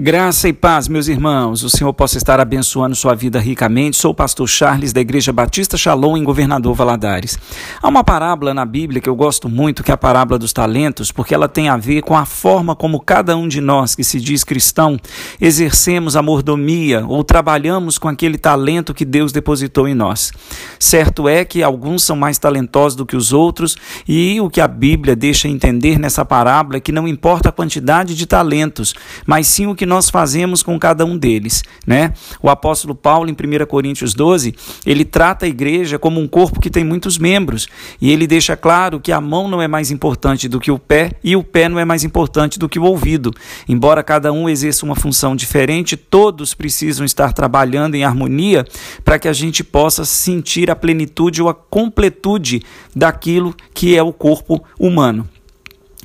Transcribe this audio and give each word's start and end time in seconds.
Graça 0.00 0.48
e 0.48 0.52
paz, 0.52 0.86
meus 0.86 1.08
irmãos. 1.08 1.64
O 1.64 1.68
Senhor 1.68 1.92
possa 1.92 2.18
estar 2.18 2.38
abençoando 2.38 2.94
sua 2.94 3.16
vida 3.16 3.40
ricamente. 3.40 3.96
Sou 3.96 4.12
o 4.12 4.14
pastor 4.14 4.48
Charles 4.48 4.92
da 4.92 5.00
Igreja 5.00 5.32
Batista 5.32 5.76
Shalom 5.76 6.16
em 6.16 6.22
Governador 6.22 6.72
Valadares. 6.72 7.36
Há 7.82 7.88
uma 7.88 8.04
parábola 8.04 8.54
na 8.54 8.64
Bíblia 8.64 9.00
que 9.00 9.08
eu 9.08 9.16
gosto 9.16 9.48
muito, 9.48 9.82
que 9.82 9.90
é 9.90 9.94
a 9.94 9.96
parábola 9.96 10.38
dos 10.38 10.52
talentos, 10.52 11.10
porque 11.10 11.34
ela 11.34 11.48
tem 11.48 11.68
a 11.68 11.76
ver 11.76 12.02
com 12.02 12.16
a 12.16 12.24
forma 12.24 12.76
como 12.76 13.00
cada 13.00 13.36
um 13.36 13.48
de 13.48 13.60
nós 13.60 13.96
que 13.96 14.04
se 14.04 14.20
diz 14.20 14.44
cristão 14.44 14.96
exercemos 15.40 16.14
a 16.14 16.22
mordomia 16.22 17.04
ou 17.04 17.24
trabalhamos 17.24 17.98
com 17.98 18.06
aquele 18.06 18.38
talento 18.38 18.94
que 18.94 19.04
Deus 19.04 19.32
depositou 19.32 19.88
em 19.88 19.96
nós. 19.96 20.30
Certo 20.78 21.28
é 21.28 21.44
que 21.44 21.60
alguns 21.60 22.04
são 22.04 22.14
mais 22.14 22.38
talentosos 22.38 22.94
do 22.94 23.04
que 23.04 23.16
os 23.16 23.32
outros, 23.32 23.76
e 24.06 24.40
o 24.40 24.48
que 24.48 24.60
a 24.60 24.68
Bíblia 24.68 25.16
deixa 25.16 25.48
entender 25.48 25.98
nessa 25.98 26.24
parábola 26.24 26.76
é 26.76 26.80
que 26.80 26.92
não 26.92 27.08
importa 27.08 27.48
a 27.48 27.52
quantidade 27.52 28.14
de 28.14 28.26
talentos, 28.26 28.94
mas 29.26 29.48
sim 29.48 29.66
o 29.66 29.74
que 29.74 29.87
nós 29.88 30.10
fazemos 30.10 30.62
com 30.62 30.78
cada 30.78 31.04
um 31.04 31.16
deles, 31.16 31.64
né? 31.86 32.12
O 32.40 32.48
apóstolo 32.48 32.94
Paulo 32.94 33.28
em 33.28 33.32
1 33.32 33.66
Coríntios 33.66 34.14
12, 34.14 34.54
ele 34.86 35.04
trata 35.04 35.46
a 35.46 35.48
igreja 35.48 35.98
como 35.98 36.20
um 36.20 36.28
corpo 36.28 36.60
que 36.60 36.70
tem 36.70 36.84
muitos 36.84 37.18
membros, 37.18 37.66
e 38.00 38.12
ele 38.12 38.26
deixa 38.26 38.56
claro 38.56 39.00
que 39.00 39.10
a 39.10 39.20
mão 39.20 39.48
não 39.48 39.60
é 39.60 39.66
mais 39.66 39.90
importante 39.90 40.48
do 40.48 40.60
que 40.60 40.70
o 40.70 40.78
pé 40.78 41.12
e 41.24 41.34
o 41.34 41.42
pé 41.42 41.68
não 41.68 41.78
é 41.78 41.84
mais 41.84 42.04
importante 42.04 42.58
do 42.58 42.68
que 42.68 42.78
o 42.78 42.84
ouvido. 42.84 43.32
Embora 43.68 44.02
cada 44.02 44.32
um 44.32 44.48
exerça 44.48 44.84
uma 44.84 44.94
função 44.94 45.34
diferente, 45.34 45.96
todos 45.96 46.54
precisam 46.54 47.04
estar 47.04 47.32
trabalhando 47.32 47.94
em 47.94 48.04
harmonia 48.04 48.64
para 49.04 49.18
que 49.18 49.26
a 49.26 49.32
gente 49.32 49.64
possa 49.64 50.04
sentir 50.04 50.70
a 50.70 50.76
plenitude 50.76 51.42
ou 51.42 51.48
a 51.48 51.54
completude 51.54 52.62
daquilo 52.94 53.54
que 53.72 53.96
é 53.96 54.02
o 54.02 54.12
corpo 54.12 54.62
humano. 54.78 55.28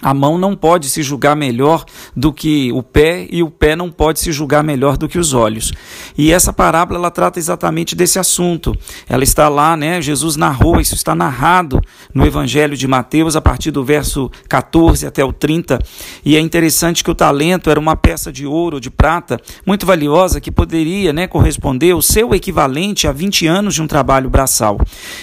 A 0.03 0.13
mão 0.13 0.37
não 0.37 0.55
pode 0.55 0.89
se 0.89 1.01
julgar 1.01 1.35
melhor 1.35 1.85
do 2.15 2.33
que 2.33 2.71
o 2.73 2.83
pé 2.83 3.25
e 3.31 3.41
o 3.41 3.49
pé 3.49 3.75
não 3.75 3.89
pode 3.89 4.19
se 4.19 4.31
julgar 4.31 4.63
melhor 4.63 4.97
do 4.97 5.07
que 5.07 5.17
os 5.17 5.33
olhos. 5.33 5.71
E 6.17 6.31
essa 6.31 6.51
parábola 6.51 6.99
ela 6.99 7.09
trata 7.09 7.39
exatamente 7.39 7.95
desse 7.95 8.19
assunto. 8.19 8.75
Ela 9.07 9.23
está 9.23 9.47
lá, 9.47 9.77
né? 9.77 10.01
Jesus 10.01 10.35
narrou, 10.35 10.81
isso 10.81 10.93
está 10.93 11.15
narrado 11.15 11.79
no 12.13 12.25
Evangelho 12.25 12.75
de 12.75 12.87
Mateus 12.87 13.35
a 13.35 13.41
partir 13.41 13.71
do 13.71 13.83
verso 13.83 14.29
14 14.49 15.07
até 15.07 15.23
o 15.23 15.31
30. 15.31 15.79
E 16.25 16.35
é 16.35 16.39
interessante 16.39 17.03
que 17.03 17.11
o 17.11 17.15
talento 17.15 17.69
era 17.69 17.79
uma 17.79 17.95
peça 17.95 18.31
de 18.31 18.45
ouro, 18.45 18.81
de 18.81 18.91
prata, 18.91 19.39
muito 19.65 19.85
valiosa 19.85 20.41
que 20.41 20.51
poderia, 20.51 21.13
né, 21.13 21.27
corresponder 21.27 21.93
o 21.93 22.01
seu 22.01 22.33
equivalente 22.33 23.07
a 23.07 23.11
20 23.11 23.47
anos 23.47 23.73
de 23.73 23.81
um 23.81 23.87
trabalho 23.87 24.29
braçal. 24.29 24.77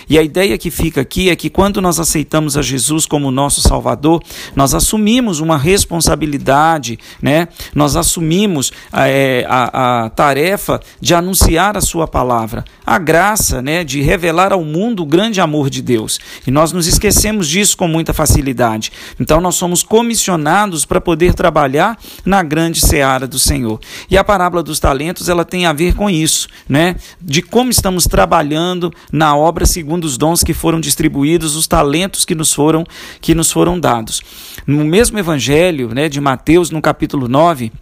E 0.09 0.19
a 0.19 0.23
ideia 0.23 0.57
que 0.57 0.71
fica 0.71 1.03
aqui 1.03 1.29
é 1.29 1.37
que 1.37 1.51
quando 1.51 1.81
nós 1.81 2.01
aceitamos 2.01 2.57
a 2.57 2.63
Jesus 2.63 3.07
como 3.07 3.31
nosso 3.31 3.61
Salvador, 3.61 4.23
nós 4.57 4.70
nós 4.71 4.75
assumimos 4.75 5.41
uma 5.41 5.59
responsabilidade, 5.59 6.97
né? 7.21 7.49
nós 7.75 7.97
assumimos 7.97 8.71
é, 8.93 9.45
a, 9.49 10.05
a 10.05 10.11
tarefa 10.11 10.81
de 11.01 11.13
anunciar 11.13 11.77
a 11.77 11.81
Sua 11.81 12.07
palavra, 12.07 12.65
a 12.87 12.97
graça 12.97 13.61
né, 13.61 13.83
de 13.83 14.01
revelar 14.01 14.53
ao 14.53 14.63
mundo 14.63 15.03
o 15.03 15.07
grande 15.07 15.41
amor 15.41 15.69
de 15.69 15.83
Deus. 15.83 16.21
E 16.47 16.53
nós 16.53 16.71
nos 16.71 16.87
esquecemos 16.87 17.49
disso 17.49 17.77
com 17.77 17.89
muita 17.89 18.13
facilidade. 18.13 18.93
Então, 19.19 19.41
nós 19.41 19.57
somos 19.57 19.83
comissionados 19.83 20.85
para 20.85 21.01
poder 21.01 21.35
trabalhar 21.35 21.99
na 22.25 22.41
grande 22.43 22.81
seara 22.81 23.27
do 23.27 23.41
Senhor. 23.41 23.81
E 24.09 24.17
a 24.17 24.23
parábola 24.23 24.63
dos 24.63 24.79
talentos 24.79 25.29
ela 25.29 25.45
tem 25.45 25.67
a 25.67 25.73
ver 25.73 25.95
com 25.95 26.09
isso, 26.09 26.47
né? 26.69 26.95
de 27.21 27.43
como 27.43 27.71
estamos 27.71 28.05
trabalhando 28.05 28.93
na 29.11 29.37
obra 29.37 29.67
segundo 29.67 30.05
os 30.05 30.17
dons 30.17 30.45
que 30.45 30.55
foram 30.55 30.79
distribuídos, 30.79 31.57
os 31.57 31.67
talentos 31.67 32.25
que 32.25 32.37
nos 32.37 32.53
foram, 32.53 32.85
que 33.21 33.35
nos 33.35 33.51
foram 33.51 33.81
dados. 33.81 34.23
No 34.67 34.85
mesmo 34.85 35.19
evangelho 35.19 35.89
né, 35.95 36.09
de 36.09 36.21
Mateus, 36.21 36.71
no 36.71 36.81
capítulo 36.81 37.29
9, 37.29 37.73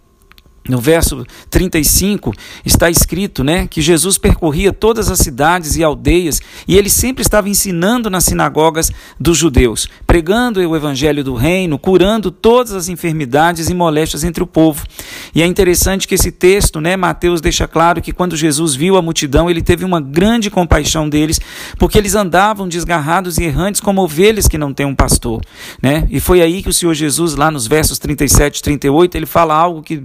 no 0.69 0.79
verso 0.79 1.25
35 1.49 2.33
está 2.63 2.89
escrito, 2.89 3.43
né, 3.43 3.67
que 3.67 3.81
Jesus 3.81 4.17
percorria 4.17 4.71
todas 4.71 5.09
as 5.09 5.19
cidades 5.19 5.75
e 5.75 5.83
aldeias 5.83 6.39
e 6.67 6.77
ele 6.77 6.89
sempre 6.89 7.21
estava 7.21 7.49
ensinando 7.49 8.09
nas 8.09 8.25
sinagogas 8.25 8.91
dos 9.19 9.37
judeus, 9.37 9.87
pregando 10.05 10.59
o 10.59 10.75
evangelho 10.75 11.23
do 11.23 11.33
reino, 11.33 11.79
curando 11.79 12.31
todas 12.31 12.73
as 12.73 12.87
enfermidades 12.87 13.69
e 13.69 13.73
moléstias 13.73 14.23
entre 14.23 14.43
o 14.43 14.47
povo. 14.47 14.85
E 15.33 15.41
é 15.41 15.45
interessante 15.45 16.07
que 16.07 16.15
esse 16.15 16.31
texto, 16.31 16.79
né, 16.79 16.95
Mateus 16.95 17.41
deixa 17.41 17.67
claro 17.67 18.01
que 18.01 18.11
quando 18.11 18.35
Jesus 18.35 18.75
viu 18.75 18.95
a 18.95 19.01
multidão, 19.01 19.49
ele 19.49 19.61
teve 19.61 19.83
uma 19.83 19.99
grande 19.99 20.49
compaixão 20.49 21.09
deles, 21.09 21.39
porque 21.77 21.97
eles 21.97 22.15
andavam 22.15 22.67
desgarrados 22.67 23.37
e 23.37 23.43
errantes 23.43 23.81
como 23.81 24.01
ovelhas 24.01 24.47
que 24.47 24.57
não 24.57 24.73
têm 24.73 24.85
um 24.85 24.95
pastor, 24.95 25.41
né? 25.81 26.07
E 26.09 26.19
foi 26.19 26.41
aí 26.41 26.61
que 26.61 26.69
o 26.69 26.73
Senhor 26.73 26.93
Jesus 26.93 27.35
lá 27.35 27.49
nos 27.49 27.65
versos 27.67 27.97
37 27.97 28.59
e 28.59 28.61
38, 28.61 29.15
ele 29.15 29.25
fala 29.25 29.53
algo 29.53 29.81
que 29.81 30.03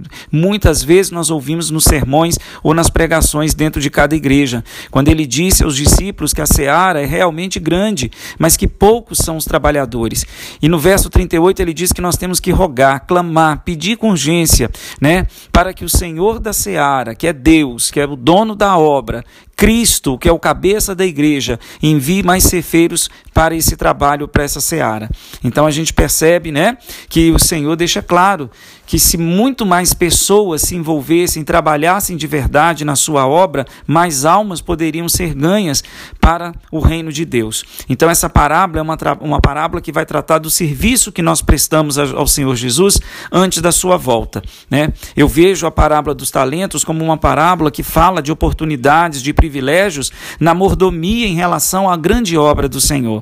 muitas 0.55 0.81
vezes 0.81 1.11
nós 1.11 1.29
ouvimos 1.29 1.69
nos 1.69 1.83
sermões 1.83 2.39
ou 2.63 2.73
nas 2.73 2.89
pregações 2.89 3.53
dentro 3.53 3.81
de 3.81 3.89
cada 3.89 4.15
igreja, 4.15 4.63
quando 4.89 5.09
ele 5.09 5.25
disse 5.25 5.65
aos 5.65 5.75
discípulos 5.75 6.33
que 6.33 6.39
a 6.39 6.45
seara 6.45 7.01
é 7.01 7.05
realmente 7.05 7.59
grande, 7.59 8.09
mas 8.39 8.55
que 8.55 8.65
poucos 8.65 9.17
são 9.17 9.35
os 9.35 9.43
trabalhadores. 9.43 10.25
E 10.61 10.69
no 10.69 10.79
verso 10.79 11.09
38 11.09 11.61
ele 11.61 11.73
diz 11.73 11.91
que 11.91 11.99
nós 11.99 12.15
temos 12.15 12.39
que 12.39 12.51
rogar, 12.51 13.05
clamar, 13.05 13.63
pedir 13.65 13.97
com 13.97 14.11
urgência, 14.11 14.69
né, 15.01 15.27
para 15.51 15.73
que 15.73 15.83
o 15.83 15.89
Senhor 15.89 16.39
da 16.39 16.53
seara, 16.53 17.13
que 17.13 17.27
é 17.27 17.33
Deus, 17.33 17.91
que 17.91 17.99
é 17.99 18.05
o 18.05 18.15
dono 18.15 18.55
da 18.55 18.77
obra, 18.77 19.25
Cristo, 19.57 20.17
que 20.17 20.27
é 20.27 20.31
o 20.31 20.39
cabeça 20.39 20.93
da 20.93 21.05
igreja, 21.05 21.59
envie 21.81 22.21
mais 22.21 22.43
cefeiros 22.43 23.09
para 23.33 23.55
esse 23.55 23.75
trabalho, 23.75 24.27
para 24.27 24.43
essa 24.43 24.59
seara. 24.59 25.09
Então 25.43 25.65
a 25.65 25.71
gente 25.71 25.93
percebe, 25.93 26.51
né, 26.51 26.77
que 27.09 27.31
o 27.31 27.39
Senhor 27.39 27.75
deixa 27.75 28.01
claro 28.01 28.49
que 28.85 28.99
se 28.99 29.17
muito 29.17 29.65
mais 29.65 29.93
pessoas 29.93 30.61
se 30.61 30.75
envolvessem, 30.75 31.43
trabalhassem 31.43 32.15
de 32.15 32.27
verdade 32.27 32.85
na 32.85 32.95
sua 32.95 33.27
obra, 33.27 33.65
mais 33.87 34.25
almas 34.25 34.61
poderiam 34.61 35.09
ser 35.09 35.33
ganhas 35.33 35.83
para 36.19 36.53
o 36.71 36.79
reino 36.79 37.11
de 37.11 37.25
Deus. 37.25 37.63
Então 37.89 38.09
essa 38.09 38.29
parábola 38.29 38.79
é 38.79 38.81
uma, 38.81 38.97
uma 39.21 39.41
parábola 39.41 39.81
que 39.81 39.91
vai 39.91 40.05
tratar 40.05 40.39
do 40.39 40.49
serviço 40.49 41.11
que 41.11 41.21
nós 41.21 41.41
prestamos 41.41 41.97
ao 41.97 42.27
Senhor 42.27 42.55
Jesus 42.55 42.99
antes 43.31 43.61
da 43.61 43.71
sua 43.71 43.97
volta, 43.97 44.41
né? 44.69 44.91
Eu 45.15 45.27
vejo 45.27 45.65
a 45.65 45.71
parábola 45.71 46.13
dos 46.13 46.31
talentos 46.31 46.83
como 46.83 47.03
uma 47.03 47.17
parábola 47.17 47.71
que 47.71 47.83
fala 47.83 48.21
de 48.21 48.31
oportunidades, 48.31 49.21
de 49.21 49.33
privilégios 49.33 50.11
na 50.39 50.53
mordomia 50.53 51.27
em 51.27 51.35
relação 51.35 51.89
à 51.89 51.95
grande 51.95 52.37
obra 52.37 52.67
do 52.67 52.81
Senhor. 52.81 53.21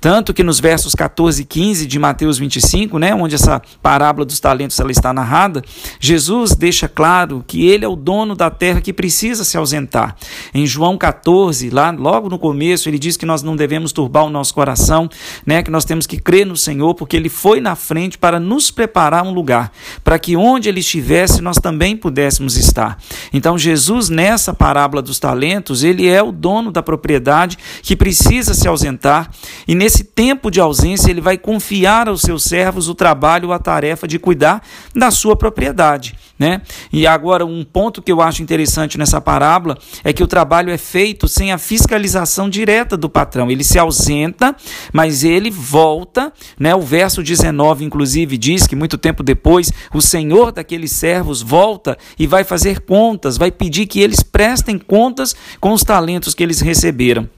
Tanto 0.00 0.32
que 0.32 0.42
nos 0.42 0.60
versos 0.60 0.94
14 0.94 1.42
e 1.42 1.44
15 1.44 1.86
de 1.86 1.98
Mateus 1.98 2.38
25, 2.38 2.98
né, 2.98 3.14
onde 3.14 3.34
essa 3.34 3.60
parábola 3.82 4.24
dos 4.24 4.40
talentos 4.40 4.78
ela 4.78 4.90
está 4.90 5.03
narrada, 5.12 5.62
Jesus 6.00 6.54
deixa 6.54 6.88
claro 6.88 7.44
que 7.46 7.66
ele 7.66 7.84
é 7.84 7.88
o 7.88 7.96
dono 7.96 8.34
da 8.34 8.50
terra 8.50 8.80
que 8.80 8.92
precisa 8.92 9.44
se 9.44 9.56
ausentar. 9.56 10.16
Em 10.52 10.66
João 10.66 10.96
14, 10.96 11.70
lá 11.70 11.90
logo 11.90 12.28
no 12.28 12.38
começo, 12.38 12.88
ele 12.88 12.98
diz 12.98 13.16
que 13.16 13.26
nós 13.26 13.42
não 13.42 13.56
devemos 13.56 13.92
turbar 13.92 14.24
o 14.24 14.30
nosso 14.30 14.54
coração, 14.54 15.08
né, 15.44 15.62
que 15.62 15.70
nós 15.70 15.84
temos 15.84 16.06
que 16.06 16.18
crer 16.18 16.46
no 16.46 16.56
Senhor, 16.56 16.94
porque 16.94 17.16
ele 17.16 17.28
foi 17.28 17.60
na 17.60 17.74
frente 17.74 18.16
para 18.18 18.40
nos 18.40 18.70
preparar 18.70 19.24
um 19.24 19.32
lugar, 19.32 19.72
para 20.02 20.18
que 20.18 20.36
onde 20.36 20.68
ele 20.68 20.80
estivesse 20.80 21.42
nós 21.42 21.56
também 21.58 21.96
pudéssemos 21.96 22.56
estar. 22.56 22.98
Então 23.32 23.58
Jesus 23.58 24.08
nessa 24.08 24.52
parábola 24.52 25.02
dos 25.02 25.18
talentos 25.18 25.82
ele 25.82 26.08
é 26.08 26.22
o 26.22 26.32
dono 26.32 26.70
da 26.70 26.82
propriedade 26.82 27.58
que 27.82 27.96
precisa 27.96 28.54
se 28.54 28.68
ausentar 28.68 29.30
e 29.66 29.74
nesse 29.74 30.04
tempo 30.04 30.50
de 30.50 30.60
ausência 30.60 31.10
ele 31.10 31.20
vai 31.20 31.36
confiar 31.36 32.08
aos 32.08 32.22
seus 32.22 32.44
servos 32.44 32.88
o 32.88 32.94
trabalho, 32.94 33.52
a 33.52 33.58
tarefa 33.58 34.06
de 34.06 34.18
cuidar 34.18 34.62
da 34.94 35.10
sua 35.10 35.36
propriedade, 35.36 36.14
né? 36.38 36.62
E 36.92 37.06
agora 37.06 37.44
um 37.44 37.64
ponto 37.64 38.00
que 38.00 38.12
eu 38.12 38.20
acho 38.20 38.42
interessante 38.42 38.96
nessa 38.96 39.20
parábola 39.20 39.76
é 40.04 40.12
que 40.12 40.22
o 40.22 40.26
trabalho 40.26 40.70
é 40.70 40.78
feito 40.78 41.26
sem 41.26 41.52
a 41.52 41.58
fiscalização 41.58 42.48
direta 42.48 42.96
do 42.96 43.08
patrão. 43.08 43.50
Ele 43.50 43.64
se 43.64 43.78
ausenta, 43.78 44.54
mas 44.92 45.24
ele 45.24 45.50
volta, 45.50 46.32
né? 46.58 46.74
O 46.74 46.80
verso 46.80 47.22
19 47.22 47.84
inclusive 47.84 48.38
diz 48.38 48.66
que 48.66 48.76
muito 48.76 48.96
tempo 48.96 49.22
depois 49.22 49.72
o 49.92 50.00
senhor 50.00 50.52
daqueles 50.52 50.92
servos 50.92 51.42
volta 51.42 51.98
e 52.18 52.26
vai 52.26 52.44
fazer 52.44 52.80
contas, 52.80 53.36
vai 53.36 53.50
pedir 53.50 53.86
que 53.86 54.00
eles 54.00 54.22
prestem 54.22 54.78
contas 54.78 55.34
com 55.60 55.72
os 55.72 55.82
talentos 55.82 56.34
que 56.34 56.42
eles 56.42 56.60
receberam. 56.60 57.28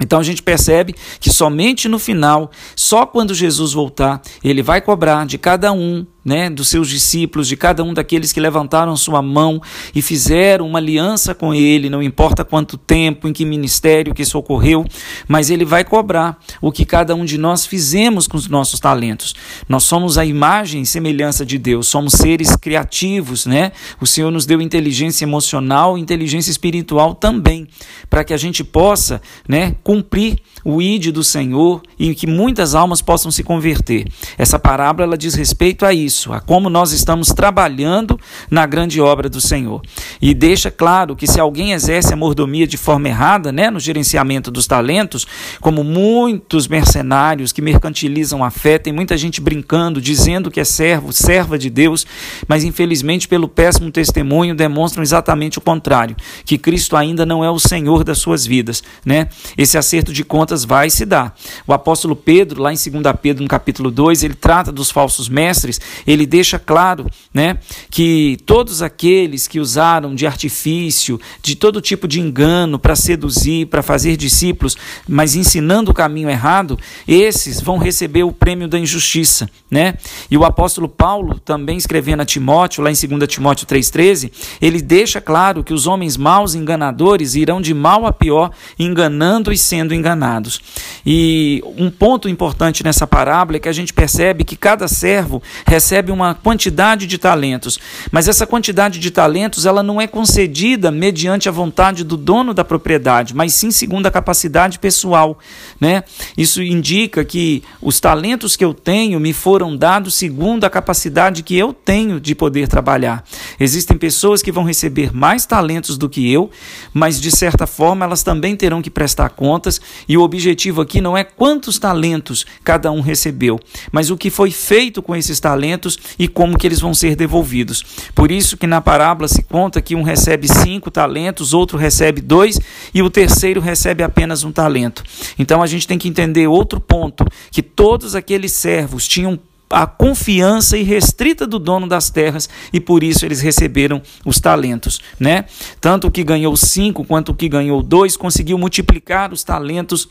Então 0.00 0.18
a 0.18 0.22
gente 0.22 0.42
percebe 0.42 0.94
que 1.20 1.30
somente 1.30 1.88
no 1.88 1.98
final, 1.98 2.50
só 2.76 3.04
quando 3.04 3.34
Jesus 3.34 3.72
voltar, 3.72 4.22
ele 4.42 4.62
vai 4.62 4.80
cobrar 4.80 5.26
de 5.26 5.38
cada 5.38 5.72
um 5.72 6.06
né, 6.28 6.50
dos 6.50 6.68
seus 6.68 6.90
discípulos, 6.90 7.48
de 7.48 7.56
cada 7.56 7.82
um 7.82 7.94
daqueles 7.94 8.32
que 8.32 8.38
levantaram 8.38 8.94
sua 8.96 9.22
mão 9.22 9.62
e 9.94 10.02
fizeram 10.02 10.66
uma 10.66 10.78
aliança 10.78 11.34
com 11.34 11.54
ele, 11.54 11.88
não 11.88 12.02
importa 12.02 12.44
quanto 12.44 12.76
tempo, 12.76 13.26
em 13.26 13.32
que 13.32 13.46
ministério 13.46 14.14
que 14.14 14.20
isso 14.20 14.36
ocorreu, 14.36 14.84
mas 15.26 15.48
ele 15.48 15.64
vai 15.64 15.84
cobrar 15.84 16.38
o 16.60 16.70
que 16.70 16.84
cada 16.84 17.14
um 17.14 17.24
de 17.24 17.38
nós 17.38 17.64
fizemos 17.64 18.28
com 18.28 18.36
os 18.36 18.46
nossos 18.46 18.78
talentos. 18.78 19.34
Nós 19.66 19.84
somos 19.84 20.18
a 20.18 20.24
imagem 20.24 20.82
e 20.82 20.86
semelhança 20.86 21.46
de 21.46 21.56
Deus, 21.56 21.88
somos 21.88 22.12
seres 22.12 22.54
criativos, 22.54 23.46
né? 23.46 23.72
O 23.98 24.06
Senhor 24.06 24.30
nos 24.30 24.44
deu 24.44 24.60
inteligência 24.60 25.24
emocional, 25.24 25.96
inteligência 25.96 26.50
espiritual 26.50 27.14
também, 27.14 27.66
para 28.10 28.22
que 28.22 28.34
a 28.34 28.36
gente 28.36 28.62
possa, 28.62 29.22
né, 29.48 29.74
cumprir 29.82 30.38
o 30.62 30.82
ide 30.82 31.10
do 31.10 31.24
Senhor 31.24 31.80
e 31.98 32.14
que 32.14 32.26
muitas 32.26 32.74
almas 32.74 33.00
possam 33.00 33.30
se 33.30 33.42
converter. 33.42 34.06
Essa 34.36 34.58
parábola 34.58 35.06
ela 35.06 35.16
diz 35.16 35.34
respeito 35.34 35.86
a 35.86 35.94
isso 35.94 36.17
isso, 36.18 36.32
a 36.32 36.40
como 36.40 36.68
nós 36.68 36.92
estamos 36.92 37.28
trabalhando 37.28 38.18
na 38.50 38.66
grande 38.66 39.00
obra 39.00 39.28
do 39.28 39.40
Senhor. 39.40 39.80
E 40.20 40.34
deixa 40.34 40.70
claro 40.70 41.14
que 41.14 41.26
se 41.26 41.38
alguém 41.38 41.72
exerce 41.72 42.12
a 42.12 42.16
mordomia 42.16 42.66
de 42.66 42.76
forma 42.76 43.08
errada, 43.08 43.52
né, 43.52 43.70
no 43.70 43.78
gerenciamento 43.78 44.50
dos 44.50 44.66
talentos, 44.66 45.26
como 45.60 45.84
muitos 45.84 46.66
mercenários 46.66 47.52
que 47.52 47.62
mercantilizam 47.62 48.42
a 48.42 48.50
fé, 48.50 48.78
tem 48.78 48.92
muita 48.92 49.16
gente 49.16 49.40
brincando, 49.40 50.00
dizendo 50.00 50.50
que 50.50 50.60
é 50.60 50.64
servo, 50.64 51.12
serva 51.12 51.56
de 51.56 51.70
Deus, 51.70 52.04
mas 52.48 52.64
infelizmente 52.64 53.28
pelo 53.28 53.48
péssimo 53.48 53.90
testemunho 53.90 54.54
demonstram 54.54 55.02
exatamente 55.02 55.58
o 55.58 55.60
contrário, 55.60 56.16
que 56.44 56.58
Cristo 56.58 56.96
ainda 56.96 57.24
não 57.24 57.44
é 57.44 57.50
o 57.50 57.58
Senhor 57.58 58.02
das 58.02 58.18
suas 58.18 58.44
vidas, 58.44 58.82
né? 59.04 59.28
Esse 59.56 59.78
acerto 59.78 60.12
de 60.12 60.24
contas 60.24 60.64
vai 60.64 60.90
se 60.90 61.04
dar. 61.04 61.34
O 61.66 61.72
apóstolo 61.72 62.16
Pedro, 62.16 62.62
lá 62.62 62.72
em 62.72 62.76
2 62.76 63.04
Pedro, 63.22 63.42
no 63.42 63.48
capítulo 63.48 63.90
2, 63.90 64.24
ele 64.24 64.34
trata 64.34 64.72
dos 64.72 64.90
falsos 64.90 65.28
mestres, 65.28 65.80
ele 66.08 66.24
deixa 66.24 66.58
claro, 66.58 67.06
né, 67.34 67.58
que 67.90 68.38
todos 68.46 68.80
aqueles 68.80 69.46
que 69.46 69.60
usaram 69.60 70.14
de 70.14 70.26
artifício, 70.26 71.20
de 71.42 71.54
todo 71.54 71.82
tipo 71.82 72.08
de 72.08 72.18
engano 72.18 72.78
para 72.78 72.96
seduzir, 72.96 73.66
para 73.66 73.82
fazer 73.82 74.16
discípulos, 74.16 74.74
mas 75.06 75.34
ensinando 75.34 75.90
o 75.90 75.94
caminho 75.94 76.30
errado, 76.30 76.78
esses 77.06 77.60
vão 77.60 77.76
receber 77.76 78.22
o 78.22 78.32
prêmio 78.32 78.66
da 78.66 78.78
injustiça, 78.78 79.50
né? 79.70 79.98
E 80.30 80.36
o 80.38 80.46
apóstolo 80.46 80.88
Paulo, 80.88 81.38
também 81.38 81.76
escrevendo 81.76 82.22
a 82.22 82.24
Timóteo, 82.24 82.82
lá 82.82 82.90
em 82.90 82.94
2 82.94 83.28
Timóteo 83.28 83.66
3,13, 83.66 84.32
ele 84.62 84.80
deixa 84.80 85.20
claro 85.20 85.62
que 85.62 85.74
os 85.74 85.86
homens 85.86 86.16
maus 86.16 86.54
enganadores 86.54 87.34
irão 87.34 87.60
de 87.60 87.74
mal 87.74 88.06
a 88.06 88.12
pior, 88.14 88.50
enganando 88.78 89.52
e 89.52 89.58
sendo 89.58 89.94
enganados. 89.94 90.58
E 91.04 91.62
um 91.76 91.90
ponto 91.90 92.30
importante 92.30 92.82
nessa 92.82 93.06
parábola 93.06 93.58
é 93.58 93.60
que 93.60 93.68
a 93.68 93.72
gente 93.72 93.92
percebe 93.92 94.42
que 94.42 94.56
cada 94.56 94.88
servo 94.88 95.42
recebe 95.66 95.87
uma 96.12 96.34
quantidade 96.34 97.06
de 97.06 97.18
talentos, 97.18 97.78
mas 98.10 98.28
essa 98.28 98.46
quantidade 98.46 98.98
de 98.98 99.10
talentos 99.10 99.66
ela 99.66 99.82
não 99.82 100.00
é 100.00 100.06
concedida 100.06 100.90
mediante 100.90 101.48
a 101.48 101.52
vontade 101.52 102.04
do 102.04 102.16
dono 102.16 102.52
da 102.52 102.64
propriedade, 102.64 103.34
mas 103.34 103.54
sim 103.54 103.70
segundo 103.70 104.06
a 104.06 104.10
capacidade 104.10 104.78
pessoal, 104.78 105.38
né? 105.80 106.04
Isso 106.36 106.62
indica 106.62 107.24
que 107.24 107.62
os 107.80 108.00
talentos 108.00 108.56
que 108.56 108.64
eu 108.64 108.74
tenho 108.74 109.18
me 109.18 109.32
foram 109.32 109.76
dados 109.76 110.14
segundo 110.14 110.64
a 110.64 110.70
capacidade 110.70 111.42
que 111.42 111.56
eu 111.56 111.72
tenho 111.72 112.20
de 112.20 112.34
poder 112.34 112.68
trabalhar. 112.68 113.24
Existem 113.58 113.96
pessoas 113.96 114.42
que 114.42 114.52
vão 114.52 114.64
receber 114.64 115.14
mais 115.14 115.46
talentos 115.46 115.96
do 115.96 116.08
que 116.08 116.30
eu, 116.30 116.50
mas 116.92 117.20
de 117.20 117.30
certa 117.30 117.66
forma 117.66 118.04
elas 118.04 118.22
também 118.22 118.56
terão 118.56 118.82
que 118.82 118.90
prestar 118.90 119.30
contas, 119.30 119.80
e 120.08 120.16
o 120.16 120.22
objetivo 120.22 120.80
aqui 120.80 121.00
não 121.00 121.16
é 121.16 121.24
quantos 121.24 121.78
talentos 121.78 122.44
cada 122.64 122.90
um 122.90 123.00
recebeu, 123.00 123.58
mas 123.92 124.10
o 124.10 124.16
que 124.16 124.30
foi 124.30 124.50
feito 124.50 125.00
com 125.02 125.14
esses 125.14 125.40
talentos 125.40 125.77
e 126.18 126.26
como 126.26 126.58
que 126.58 126.66
eles 126.66 126.80
vão 126.80 126.94
ser 126.94 127.14
devolvidos. 127.14 127.84
Por 128.14 128.30
isso 128.30 128.56
que 128.56 128.66
na 128.66 128.80
parábola 128.80 129.28
se 129.28 129.42
conta 129.42 129.80
que 129.80 129.94
um 129.94 130.02
recebe 130.02 130.48
cinco 130.48 130.90
talentos, 130.90 131.52
outro 131.54 131.78
recebe 131.78 132.20
dois 132.20 132.58
e 132.92 133.02
o 133.02 133.10
terceiro 133.10 133.60
recebe 133.60 134.02
apenas 134.02 134.44
um 134.44 134.50
talento. 134.50 135.02
Então 135.38 135.62
a 135.62 135.66
gente 135.66 135.86
tem 135.86 135.98
que 135.98 136.08
entender 136.08 136.46
outro 136.46 136.80
ponto, 136.80 137.24
que 137.50 137.62
todos 137.62 138.14
aqueles 138.14 138.52
servos 138.52 139.06
tinham 139.06 139.38
a 139.70 139.86
confiança 139.86 140.78
irrestrita 140.78 141.46
do 141.46 141.58
dono 141.58 141.86
das 141.86 142.08
terras 142.08 142.48
e 142.72 142.80
por 142.80 143.02
isso 143.02 143.26
eles 143.26 143.40
receberam 143.40 144.00
os 144.24 144.40
talentos, 144.40 145.00
né? 145.20 145.44
Tanto 145.80 146.06
o 146.06 146.10
que 146.10 146.24
ganhou 146.24 146.56
cinco 146.56 147.04
quanto 147.04 147.32
o 147.32 147.34
que 147.34 147.48
ganhou 147.48 147.82
dois 147.82 148.16
conseguiu 148.16 148.56
multiplicar 148.56 149.32
os 149.32 149.44
talentos 149.44 150.08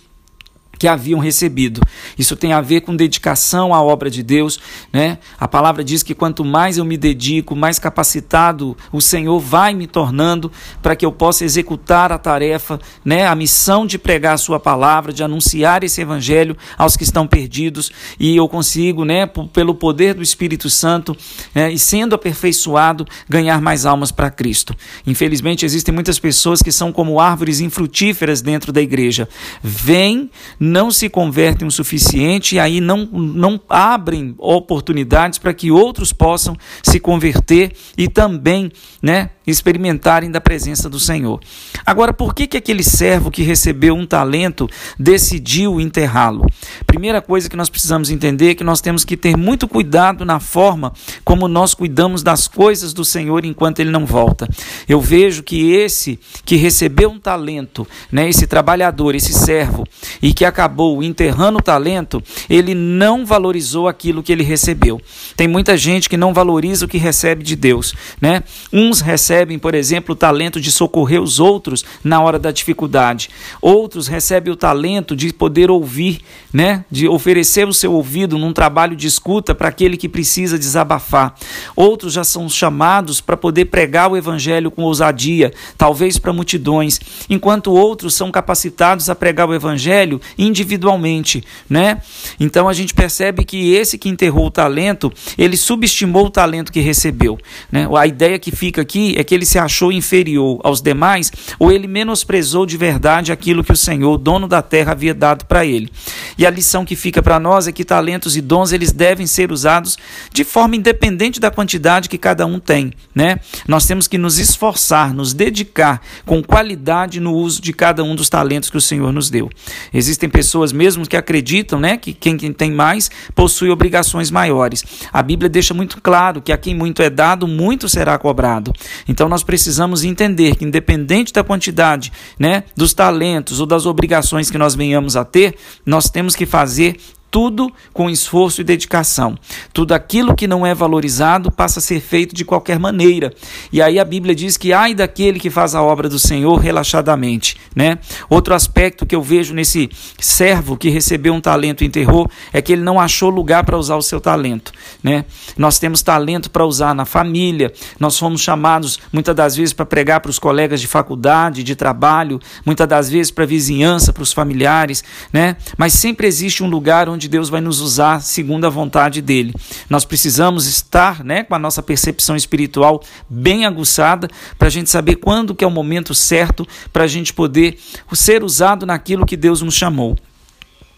que 0.77 0.87
haviam 0.87 1.19
recebido. 1.19 1.81
Isso 2.17 2.35
tem 2.35 2.53
a 2.53 2.61
ver 2.61 2.81
com 2.81 2.95
dedicação 2.95 3.73
à 3.73 3.81
obra 3.81 4.09
de 4.09 4.23
Deus, 4.23 4.59
né? 4.91 5.17
A 5.39 5.47
palavra 5.47 5.83
diz 5.83 6.03
que 6.03 6.13
quanto 6.13 6.43
mais 6.43 6.77
eu 6.77 6.85
me 6.85 6.97
dedico, 6.97 7.55
mais 7.55 7.79
capacitado 7.79 8.77
o 8.91 9.01
Senhor 9.01 9.39
vai 9.39 9.73
me 9.73 9.87
tornando 9.87 10.51
para 10.81 10.95
que 10.95 11.05
eu 11.05 11.11
possa 11.11 11.43
executar 11.43 12.11
a 12.11 12.17
tarefa, 12.17 12.79
né? 13.03 13.27
A 13.27 13.35
missão 13.35 13.85
de 13.85 13.97
pregar 13.97 14.33
a 14.33 14.37
sua 14.37 14.59
palavra, 14.59 15.13
de 15.13 15.23
anunciar 15.23 15.83
esse 15.83 16.01
evangelho 16.01 16.57
aos 16.77 16.95
que 16.95 17.03
estão 17.03 17.27
perdidos 17.27 17.91
e 18.19 18.35
eu 18.35 18.47
consigo, 18.47 19.05
né, 19.05 19.25
pelo 19.53 19.75
poder 19.75 20.13
do 20.13 20.21
Espírito 20.21 20.69
Santo, 20.69 21.15
né, 21.53 21.71
e 21.71 21.79
sendo 21.79 22.15
aperfeiçoado, 22.15 23.05
ganhar 23.27 23.61
mais 23.61 23.85
almas 23.85 24.11
para 24.11 24.29
Cristo. 24.29 24.75
Infelizmente 25.05 25.65
existem 25.65 25.93
muitas 25.93 26.19
pessoas 26.19 26.61
que 26.61 26.71
são 26.71 26.91
como 26.91 27.19
árvores 27.19 27.59
infrutíferas 27.59 28.41
dentro 28.41 28.71
da 28.71 28.81
igreja. 28.81 29.27
Vêm 29.61 30.29
não 30.67 30.91
se 30.91 31.09
convertem 31.09 31.67
o 31.67 31.71
suficiente 31.71 32.55
e 32.55 32.59
aí 32.59 32.79
não, 32.79 33.05
não 33.05 33.59
abrem 33.67 34.35
oportunidades 34.37 35.39
para 35.39 35.53
que 35.53 35.71
outros 35.71 36.13
possam 36.13 36.55
se 36.83 36.99
converter 36.99 37.71
e 37.97 38.07
também 38.07 38.71
né, 39.01 39.31
experimentarem 39.47 40.29
da 40.29 40.41
presença 40.41 40.89
do 40.89 40.99
Senhor. 40.99 41.39
Agora, 41.85 42.13
por 42.13 42.35
que, 42.35 42.45
que 42.45 42.57
aquele 42.57 42.83
servo 42.83 43.31
que 43.31 43.41
recebeu 43.41 43.95
um 43.95 44.05
talento 44.05 44.69
decidiu 44.99 45.79
enterrá-lo? 45.79 46.45
Primeira 46.85 47.21
coisa 47.21 47.49
que 47.49 47.55
nós 47.55 47.69
precisamos 47.69 48.09
entender 48.09 48.51
é 48.51 48.55
que 48.55 48.63
nós 48.63 48.81
temos 48.81 49.05
que 49.05 49.15
ter 49.15 49.37
muito 49.37 49.67
cuidado 49.67 50.25
na 50.25 50.39
forma 50.39 50.91
como 51.23 51.47
nós 51.47 51.73
cuidamos 51.73 52.21
das 52.21 52.47
coisas 52.47 52.93
do 52.93 53.05
Senhor 53.05 53.45
enquanto 53.45 53.79
ele 53.79 53.89
não 53.89 54.05
volta. 54.05 54.47
Eu 54.87 54.99
vejo 54.99 55.43
que 55.43 55.73
esse 55.73 56.19
que 56.45 56.55
recebeu 56.55 57.09
um 57.09 57.19
talento, 57.19 57.87
né, 58.11 58.27
esse 58.27 58.45
trabalhador, 58.45 59.15
esse 59.15 59.33
servo, 59.33 59.85
e 60.21 60.33
que 60.33 60.43
acabou 60.43 61.01
enterrando 61.01 61.59
o 61.59 61.61
talento, 61.61 62.21
ele 62.49 62.73
não 62.73 63.25
valorizou 63.25 63.87
aquilo 63.87 64.23
que 64.23 64.31
ele 64.31 64.43
recebeu. 64.43 65.01
Tem 65.35 65.47
muita 65.47 65.77
gente 65.77 66.09
que 66.09 66.17
não 66.17 66.33
valoriza 66.33 66.85
o 66.85 66.87
que 66.87 66.97
recebe 66.97 67.43
de 67.43 67.55
Deus, 67.55 67.93
né? 68.19 68.43
Uns 68.71 69.01
recebem, 69.01 69.36
por 69.59 69.75
exemplo, 69.75 70.13
o 70.13 70.15
talento 70.15 70.59
de 70.59 70.71
socorrer 70.71 71.21
os 71.21 71.39
outros 71.39 71.83
na 72.03 72.21
hora 72.21 72.39
da 72.39 72.51
dificuldade. 72.51 73.29
Outros 73.61 74.07
recebem 74.07 74.51
o 74.51 74.55
talento 74.55 75.15
de 75.15 75.31
poder 75.33 75.69
ouvir, 75.69 76.21
né? 76.53 76.85
De 76.89 77.07
oferecer 77.07 77.67
o 77.67 77.73
seu 77.73 77.93
ouvido 77.93 78.37
num 78.37 78.53
trabalho 78.53 78.95
de 78.95 79.07
escuta 79.07 79.53
para 79.53 79.67
aquele 79.67 79.97
que 79.97 80.09
precisa 80.09 80.57
desabafar. 80.57 81.35
Outros 81.75 82.13
já 82.13 82.23
são 82.23 82.49
chamados 82.49 83.21
para 83.21 83.35
poder 83.35 83.65
pregar 83.65 84.11
o 84.11 84.17
evangelho 84.17 84.71
com 84.71 84.83
ousadia, 84.83 85.53
talvez 85.77 86.17
para 86.17 86.33
multidões, 86.33 86.99
enquanto 87.29 87.71
outros 87.71 88.13
são 88.13 88.31
capacitados 88.31 89.09
a 89.09 89.15
pregar 89.15 89.49
o 89.49 89.53
evangelho 89.53 90.19
individualmente, 90.37 91.43
né? 91.69 92.01
Então 92.39 92.67
a 92.69 92.73
gente 92.73 92.93
percebe 92.93 93.43
que 93.43 93.73
esse 93.73 93.97
que 93.97 94.09
enterrou 94.09 94.47
o 94.47 94.51
talento, 94.51 95.11
ele 95.37 95.57
subestimou 95.57 96.27
o 96.27 96.29
talento 96.29 96.71
que 96.71 96.79
recebeu, 96.79 97.37
né? 97.71 97.87
A 97.97 98.07
ideia 98.07 98.39
que 98.39 98.51
fica 98.51 98.81
aqui 98.81 99.15
é 99.17 99.23
que 99.27 99.35
ele 99.35 99.45
se 99.45 99.59
achou 99.59 99.91
inferior 99.91 100.59
aos 100.63 100.81
demais 100.81 101.31
ou 101.59 101.71
ele 101.71 101.87
menosprezou 101.87 102.65
de 102.65 102.77
verdade 102.77 103.31
aquilo 103.31 103.63
que 103.63 103.71
o 103.71 103.77
Senhor, 103.77 104.17
dono 104.17 104.47
da 104.47 104.61
terra, 104.61 104.93
havia 104.93 105.13
dado 105.13 105.45
para 105.45 105.65
ele. 105.65 105.91
E 106.37 106.45
a 106.45 106.49
lição 106.49 106.85
que 106.85 106.95
fica 106.95 107.21
para 107.21 107.39
nós 107.39 107.67
é 107.67 107.71
que 107.71 107.83
talentos 107.83 108.37
e 108.37 108.41
dons 108.41 108.71
eles 108.71 108.91
devem 108.91 109.27
ser 109.27 109.51
usados 109.51 109.97
de 110.31 110.43
forma 110.43 110.75
independente 110.75 111.39
da 111.39 111.51
quantidade 111.51 112.07
que 112.07 112.17
cada 112.17 112.45
um 112.45 112.59
tem, 112.59 112.93
né? 113.13 113.39
Nós 113.67 113.85
temos 113.85 114.07
que 114.07 114.17
nos 114.17 114.37
esforçar, 114.39 115.13
nos 115.13 115.33
dedicar 115.33 116.01
com 116.25 116.41
qualidade 116.41 117.19
no 117.19 117.33
uso 117.33 117.61
de 117.61 117.73
cada 117.73 118.03
um 118.03 118.15
dos 118.15 118.29
talentos 118.29 118.69
que 118.69 118.77
o 118.77 118.81
Senhor 118.81 119.11
nos 119.11 119.29
deu. 119.29 119.49
Existem 119.93 120.29
pessoas 120.29 120.71
mesmo 120.71 121.07
que 121.07 121.17
acreditam, 121.17 121.79
né, 121.79 121.97
que 121.97 122.13
quem, 122.13 122.37
tem 122.37 122.71
mais 122.71 123.09
possui 123.35 123.69
obrigações 123.69 124.31
maiores. 124.31 124.83
A 125.11 125.21
Bíblia 125.21 125.49
deixa 125.49 125.73
muito 125.73 126.01
claro 126.01 126.41
que 126.41 126.51
a 126.51 126.57
quem 126.57 126.75
muito 126.75 127.01
é 127.01 127.09
dado, 127.09 127.47
muito 127.47 127.89
será 127.89 128.17
cobrado. 128.17 128.71
Então 129.07 129.16
nós 129.25 129.43
precisamos 129.43 130.03
entender 130.03 130.55
que 130.55 130.65
independente 130.65 131.33
da 131.33 131.43
quantidade, 131.43 132.11
né, 132.37 132.63
dos 132.75 132.93
talentos 132.93 133.59
ou 133.59 133.65
das 133.65 133.85
obrigações 133.85 134.51
que 134.51 134.57
nós 134.57 134.75
venhamos 134.75 135.15
a 135.15 135.25
ter, 135.25 135.55
nós 135.85 136.09
temos 136.09 136.35
que 136.35 136.45
fazer 136.45 136.97
tudo 137.29 137.71
com 137.93 138.09
esforço 138.09 138.61
e 138.61 138.63
dedicação. 138.63 139.37
Tudo 139.73 139.93
aquilo 139.93 140.35
que 140.35 140.47
não 140.47 140.65
é 140.65 140.73
valorizado 140.73 141.51
passa 141.51 141.79
a 141.79 141.81
ser 141.81 141.99
feito 141.99 142.33
de 142.33 142.45
qualquer 142.45 142.79
maneira. 142.79 143.33
E 143.71 143.81
aí 143.81 143.99
a 143.99 144.05
Bíblia 144.05 144.33
diz 144.33 144.57
que 144.57 144.73
ai 144.73 144.93
daquele 144.93 145.39
que 145.39 145.49
faz 145.49 145.75
a 145.75 145.81
obra 145.81 146.09
do 146.09 146.19
Senhor 146.19 146.57
relaxadamente, 146.57 147.57
né? 147.75 147.99
Outro 148.29 148.53
aspecto 148.53 149.05
que 149.05 149.15
eu 149.15 149.21
vejo 149.21 149.53
nesse 149.53 149.89
servo 150.19 150.77
que 150.77 150.89
recebeu 150.89 151.33
um 151.33 151.41
talento 151.41 151.83
e 151.83 151.87
enterrou 151.87 152.29
é 152.51 152.61
que 152.61 152.73
ele 152.73 152.81
não 152.81 152.99
achou 152.99 153.29
lugar 153.29 153.63
para 153.65 153.77
usar 153.77 153.95
o 153.95 154.01
seu 154.01 154.19
talento, 154.19 154.71
né? 155.03 155.25
Nós 155.57 155.79
temos 155.79 156.01
talento 156.01 156.49
para 156.49 156.65
usar 156.65 156.95
na 156.95 157.05
família, 157.05 157.71
nós 157.99 158.17
fomos 158.17 158.41
chamados 158.41 158.99
muitas 159.11 159.35
das 159.35 159.55
vezes 159.55 159.73
para 159.73 159.85
pregar 159.85 160.21
para 160.21 160.29
os 160.29 160.39
colegas 160.39 160.79
de 160.79 160.87
faculdade, 160.87 161.63
de 161.63 161.75
trabalho, 161.75 162.39
muitas 162.65 162.87
das 162.87 163.09
vezes 163.09 163.31
para 163.31 163.43
a 163.43 163.47
vizinhança, 163.47 164.13
para 164.13 164.23
os 164.23 164.33
familiares, 164.33 165.03
né? 165.31 165.57
Mas 165.77 165.93
sempre 165.93 166.27
existe 166.27 166.63
um 166.63 166.69
lugar 166.69 167.09
onde 167.09 167.16
onde 167.17 167.27
Deus 167.27 167.49
vai 167.49 167.59
nos 167.59 167.81
usar 167.81 168.21
segundo 168.21 168.65
a 168.65 168.69
vontade 168.69 169.21
dele. 169.21 169.53
Nós 169.89 170.05
precisamos 170.05 170.67
estar 170.67 171.23
né, 171.23 171.43
com 171.43 171.55
a 171.55 171.59
nossa 171.59 171.81
percepção 171.81 172.35
espiritual 172.35 173.01
bem 173.27 173.65
aguçada 173.65 174.29
para 174.57 174.67
a 174.67 174.71
gente 174.71 174.89
saber 174.89 175.15
quando 175.15 175.55
que 175.55 175.63
é 175.63 175.67
o 175.67 175.71
momento 175.71 176.13
certo 176.13 176.65
para 176.93 177.03
a 177.03 177.07
gente 177.07 177.33
poder 177.33 177.77
ser 178.13 178.43
usado 178.43 178.85
naquilo 178.85 179.25
que 179.25 179.35
Deus 179.35 179.61
nos 179.61 179.73
chamou. 179.73 180.15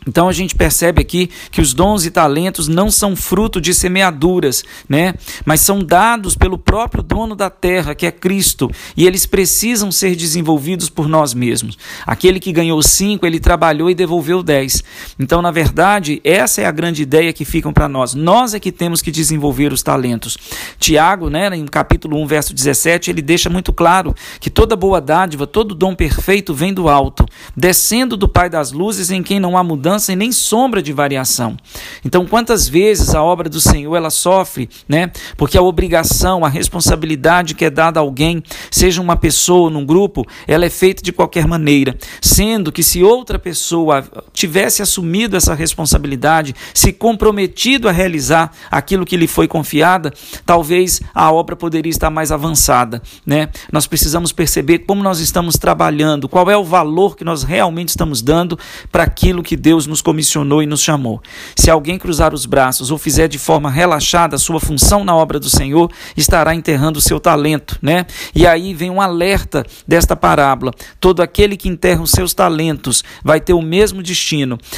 Então 0.08 0.29
a 0.29 0.34
gente 0.34 0.56
percebe 0.56 1.01
aqui 1.01 1.29
que 1.51 1.62
os 1.62 1.74
dons 1.74 2.06
e 2.06 2.12
talentos 2.12 2.68
não 2.68 2.89
são 2.89 3.15
fruto 3.15 3.60
de 3.60 3.74
semeaduras, 3.74 4.63
né? 4.88 5.13
Mas 5.46 5.62
são 5.62 5.84
dados 5.84 6.36
pelo 6.36 6.58
próprio 6.58 7.03
dono 7.03 7.36
da 7.36 7.50
terra, 7.50 7.94
que 7.94 8.06
é 8.06 8.12
Cristo, 8.12 8.72
e 8.96 9.06
eles 9.06 9.25
precisam 9.25 9.91
ser 9.91 10.15
desenvolvidos 10.15 10.89
por 10.89 11.08
nós 11.08 11.34
mesmos. 11.34 11.77
Aquele 12.08 12.39
que 12.39 12.51
ganhou 12.51 12.82
cinco, 12.82 13.25
ele 13.25 13.39
trabalhou 13.39 13.89
e 13.89 13.96
devolveu 13.96 14.41
dez. 14.41 14.84
Então, 15.20 15.41
na 15.41 15.51
verdade, 15.51 16.22
essa 16.24 16.62
é 16.62 16.65
a 16.65 16.72
grande 16.72 17.01
ideia 17.01 17.34
que 17.34 17.44
ficam 17.44 17.74
para 17.74 17.89
nós. 17.89 18.13
Nós 18.13 18.53
é 18.53 18.60
que 18.60 18.72
temos 18.72 19.01
que 19.01 19.12
desenvolver 19.12 19.74
os 19.74 19.84
talentos. 19.84 20.38
Tiago, 20.79 21.29
né, 21.29 21.50
em 21.56 21.65
capítulo 21.65 22.22
1, 22.24 22.25
verso 22.25 22.53
17, 22.53 23.12
ele 23.12 23.22
deixa 23.22 23.50
muito 23.50 23.74
claro 23.74 24.15
que 24.39 24.50
toda 24.50 24.75
boa 24.75 25.01
dádiva, 25.01 25.46
todo 25.46 25.75
dom 25.75 25.94
perfeito 25.94 26.53
vem 26.53 26.74
do 26.74 26.88
alto, 26.88 27.25
descendo 27.56 28.15
do 28.15 28.27
Pai 28.29 28.50
das 28.50 28.72
luzes, 28.72 29.12
em 29.12 29.22
quem 29.22 29.39
não 29.39 29.58
há 29.58 29.63
mudança 29.63 29.88
mudança 29.89 30.13
e 30.13 30.15
nem 30.15 30.31
sombra 30.31 30.81
de 30.81 30.93
variação. 30.93 31.58
Então, 32.05 32.25
quantas 32.25 32.67
vezes 32.67 33.15
a 33.15 33.24
obra 33.24 33.50
do 33.50 33.60
Senhor 33.60 33.96
ela 33.96 34.12
sofre, 34.12 34.69
né? 34.88 35.12
Porque 35.36 35.58
a 35.58 35.62
obrigação, 35.62 36.46
a 36.46 36.50
responsabilidade 36.50 37.55
que 37.55 37.65
é 37.65 37.69
dada 37.69 38.00
a 38.00 38.03
alguém, 38.03 38.43
seja 38.69 39.01
uma 39.01 39.15
pessoa 39.15 39.69
num 39.69 39.86
grupo, 39.86 40.24
ela 40.48 40.65
é 40.65 40.69
feita 40.69 41.01
de 41.01 41.12
qualquer 41.12 41.48
maneira, 41.48 41.98
sendo 42.22 42.72
que 42.72 42.84
se 42.84 43.03
outra 43.03 43.39
pessoa 43.39 44.05
tivesse 44.39 44.81
assumido 44.81 45.36
essa 45.36 45.53
responsabilidade, 45.53 46.55
se 46.74 46.93
comprometido 46.93 47.89
a 47.89 47.91
realizar 47.91 48.53
aquilo 48.72 49.05
que 49.05 49.17
lhe 49.17 49.27
foi 49.27 49.50
confiada, 49.50 50.13
talvez 50.46 51.01
a 51.13 51.29
obra 51.29 51.58
poderia 51.58 51.89
estar 51.89 52.10
mais 52.10 52.31
avançada, 52.31 53.01
né? 53.25 53.50
Nós 53.69 53.86
precisamos 53.86 54.31
perceber 54.31 54.79
como 54.79 55.03
nós 55.03 55.19
estamos 55.19 55.58
trabalhando, 55.58 56.29
qual 56.29 56.50
é 56.50 56.55
o 56.55 56.63
valor 56.63 57.17
que 57.17 57.25
nós 57.25 57.43
realmente 57.43 57.89
estamos 57.89 58.22
dando 58.22 58.58
para 58.89 59.03
aquilo 59.03 59.43
que 59.43 59.58
Deus 59.58 59.86
nos 59.86 60.01
comissionou 60.01 60.63
e 60.63 60.65
nos 60.65 60.81
chamou. 60.81 61.22
Se 61.53 61.69
alguém 61.69 62.00
cruzar 62.00 62.34
os 62.34 62.46
braços 62.46 62.91
ou 62.91 62.98
fizer 62.98 63.27
de 63.27 63.38
forma 63.38 63.69
relaxada 63.69 64.38
a 64.38 64.39
sua 64.39 64.62
função 64.62 65.03
na 65.03 65.13
obra 65.13 65.38
do 65.38 65.50
Senhor, 65.50 65.91
estará 66.15 66.55
enterrando 66.55 66.98
o 66.98 67.01
seu 67.01 67.19
talento, 67.19 67.77
né? 67.81 68.05
E 68.34 68.48
aí 68.48 68.74
vem 68.74 68.89
um 68.89 69.01
alerta 69.01 69.65
desta 69.86 70.15
parábola. 70.15 70.72
Todo 70.98 71.22
aquele 71.22 71.58
que 71.58 71.67
enterra 71.67 72.01
os 72.01 72.12
seus 72.12 72.34
talentos 72.34 73.03
vai 73.22 73.41
ter 73.41 73.51
o 73.51 73.62
mesmo 73.62 74.01
destino. 74.01 74.28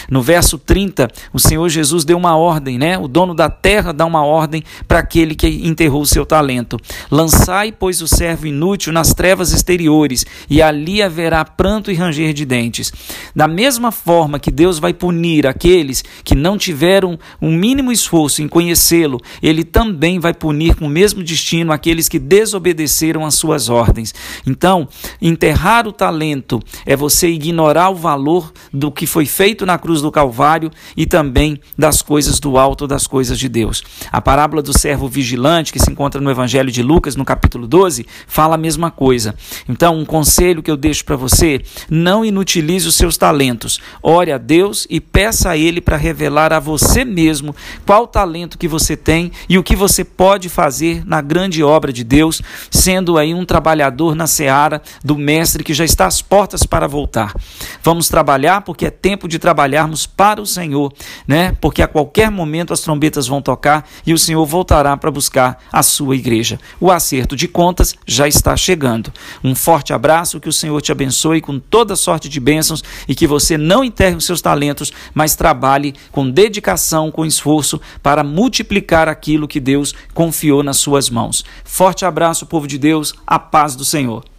No 0.10 0.22
verso 0.22 0.58
30, 0.58 1.10
o 1.34 1.40
Senhor 1.40 1.68
Jesus 1.70 2.06
deu 2.06 2.18
uma 2.18 2.36
ordem, 2.36 2.78
né? 2.78 2.98
O 2.98 3.08
dono 3.08 3.34
da 3.34 3.50
terra 3.50 3.92
dá 3.92 4.06
uma 4.06 4.24
ordem 4.24 4.64
para 4.88 5.00
aquele 5.00 5.36
que 5.36 5.48
enterrou 5.48 6.02
o 6.02 6.06
seu 6.06 6.26
talento. 6.26 6.78
Lançai, 7.10 7.72
pois, 7.72 8.02
o 8.02 8.08
servo 8.08 8.48
inútil 8.48 8.94
nas 8.94 9.14
trevas 9.14 9.52
exteriores, 9.52 10.26
e 10.50 10.62
ali 10.62 11.02
haverá 11.02 11.44
pranto 11.44 11.92
e 11.92 11.94
ranger 11.94 12.34
de 12.34 12.46
dentes. 12.46 12.92
Da 13.36 13.48
mesma 13.48 13.92
forma 13.92 14.40
que 14.40 14.52
Deus 14.52 14.80
vai 14.80 14.94
punir 14.94 15.46
aqueles 15.46 16.04
que 16.24 16.36
não 16.36 16.58
tiveram 16.58 17.20
um 17.42 17.52
mínimo 17.52 17.92
esforço 17.92 18.42
em 18.42 18.48
conhecê-lo, 18.48 19.20
ele 19.42 19.64
também 19.64 20.20
vai 20.20 20.34
punir 20.34 20.76
com 20.76 20.86
o 20.86 20.90
mesmo 20.90 21.24
destino 21.24 21.72
aqueles 21.72 22.08
que 22.08 22.20
desobedeceram 22.20 23.26
às 23.26 23.36
suas 23.36 23.70
ordens. 23.70 24.14
Então, 24.46 24.88
enterrar 25.22 25.88
o 25.88 25.92
talento 25.92 26.60
é 26.86 26.96
você 26.96 27.30
ignorar 27.30 27.90
o 27.90 27.96
valor 27.96 28.52
do 28.72 28.92
que 28.92 29.06
foi 29.06 29.26
feito 29.26 29.41
na 29.66 29.78
cruz 29.80 30.04
do 30.04 30.12
Calvário 30.12 30.70
e 30.96 31.08
também 31.08 31.60
das 31.76 32.04
coisas 32.04 32.40
do 32.40 32.60
alto, 32.60 32.86
das 32.86 33.08
coisas 33.08 33.40
de 33.40 33.50
Deus. 33.50 33.82
A 34.12 34.22
parábola 34.22 34.62
do 34.62 34.72
servo 34.78 35.08
vigilante, 35.08 35.74
que 35.74 35.80
se 35.80 35.90
encontra 35.90 36.22
no 36.22 36.30
Evangelho 36.30 36.72
de 36.72 36.84
Lucas, 36.84 37.16
no 37.16 37.26
capítulo 37.26 37.68
12, 37.68 38.06
fala 38.28 38.54
a 38.54 38.58
mesma 38.58 38.92
coisa. 38.92 39.34
Então, 39.68 39.98
um 39.98 40.06
conselho 40.06 40.62
que 40.62 40.70
eu 40.70 40.78
deixo 40.78 41.04
para 41.04 41.16
você: 41.16 41.60
não 41.90 42.24
inutilize 42.24 42.88
os 42.88 42.94
seus 42.94 43.18
talentos. 43.18 43.80
Ore 44.04 44.32
a 44.32 44.38
Deus 44.38 44.86
e 44.92 45.02
peça 45.02 45.50
a 45.50 45.58
Ele 45.58 45.82
para 45.82 45.98
revelar 45.98 46.54
a 46.54 46.60
você 46.60 47.04
mesmo 47.04 47.56
qual 47.84 48.06
talento 48.06 48.60
que 48.60 48.68
você 48.68 48.96
tem 48.96 49.32
e 49.50 49.58
o 49.58 49.64
que 49.64 49.76
você 49.76 50.04
pode 50.04 50.50
fazer 50.50 51.04
na 51.04 51.20
grande 51.20 51.64
obra 51.64 51.92
de 51.92 52.04
Deus, 52.04 52.44
sendo 52.70 53.18
aí 53.18 53.34
um 53.34 53.44
trabalhador 53.44 54.14
na 54.14 54.28
seara 54.28 54.84
do 55.04 55.18
Mestre 55.18 55.64
que 55.64 55.74
já 55.74 55.84
está 55.84 56.06
às 56.06 56.22
portas 56.22 56.64
para 56.64 56.86
voltar. 56.86 57.34
Vamos 57.82 58.08
trabalhar 58.08 58.62
porque 58.62 58.86
é 58.86 58.92
tempo 58.92 59.31
de 59.32 59.40
trabalharmos 59.40 60.06
para 60.06 60.42
o 60.42 60.46
Senhor, 60.46 60.94
né? 61.28 61.56
Porque 61.60 61.82
a 61.82 61.88
qualquer 61.88 62.30
momento 62.30 62.74
as 62.74 62.82
trombetas 62.82 63.28
vão 63.28 63.42
tocar 63.42 63.88
e 64.06 64.14
o 64.14 64.18
Senhor 64.18 64.46
voltará 64.46 64.96
para 64.96 65.10
buscar 65.10 65.58
a 65.72 65.82
sua 65.82 66.16
igreja. 66.16 66.60
O 66.80 66.92
acerto 66.92 67.36
de 67.36 67.48
contas 67.48 67.96
já 68.06 68.28
está 68.28 68.56
chegando. 68.56 69.12
Um 69.44 69.56
forte 69.56 69.94
abraço, 69.94 70.40
que 70.40 70.50
o 70.50 70.54
Senhor 70.54 70.80
te 70.82 70.92
abençoe 70.92 71.42
com 71.42 71.60
toda 71.60 71.96
sorte 71.96 72.30
de 72.30 72.40
bênçãos 72.40 72.84
e 73.08 73.16
que 73.16 73.26
você 73.26 73.58
não 73.58 73.84
enterre 73.84 74.16
os 74.16 74.26
seus 74.26 74.42
talentos 74.42 74.92
mas 75.14 75.36
trabalhe 75.36 75.94
com 76.12 76.30
dedicação, 76.30 77.12
com 77.12 77.26
esforço 77.26 77.80
para 78.02 78.24
multiplicar 78.24 79.08
aquilo 79.08 79.48
que 79.48 79.60
Deus 79.60 79.94
confiou 80.14 80.64
nas 80.64 80.78
suas 80.78 81.10
mãos. 81.10 81.44
Forte 81.64 82.06
abraço, 82.06 82.46
povo 82.46 82.68
de 82.68 82.78
Deus, 82.78 83.14
a 83.26 83.40
paz 83.40 83.76
do 83.76 83.86
Senhor. 83.86 84.31